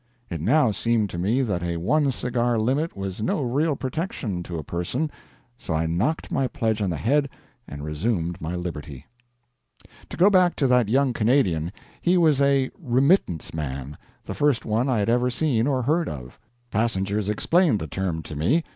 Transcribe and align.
It 0.31 0.41
now 0.41 0.71
seemed 0.71 1.11
to 1.11 1.19
me 1.19 1.43
that 1.43 1.61
a 1.61 1.77
one 1.77 2.09
cigar 2.11 2.57
limit 2.57 2.97
was 2.97 3.21
no 3.21 3.43
real 3.43 3.75
protection 3.75 4.41
to 4.41 4.57
a 4.57 4.63
person, 4.63 5.11
so 5.59 5.75
I 5.75 5.85
knocked 5.85 6.31
my 6.31 6.47
pledge 6.47 6.81
on 6.81 6.89
the 6.89 6.97
head 6.97 7.29
and 7.67 7.83
resumed 7.83 8.41
my 8.41 8.55
liberty. 8.55 9.05
To 10.09 10.17
go 10.17 10.31
back 10.31 10.55
to 10.55 10.65
that 10.65 10.89
young 10.89 11.13
Canadian. 11.13 11.71
He 12.01 12.17
was 12.17 12.41
a 12.41 12.71
"remittance 12.79 13.53
man," 13.53 13.95
the 14.25 14.33
first 14.33 14.65
one 14.65 14.89
I 14.89 14.97
had 14.97 15.07
ever 15.09 15.29
seen 15.29 15.67
or 15.67 15.83
heard 15.83 16.09
of. 16.09 16.39
Passengers 16.71 17.29
explained 17.29 17.77
the 17.79 17.85
term 17.85 18.23
to 18.23 18.35
me. 18.35 18.63